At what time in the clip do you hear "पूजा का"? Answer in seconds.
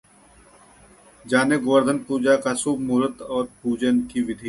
1.97-2.53